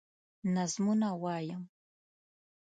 نظمونه 0.53 1.09
وايم 1.23 1.61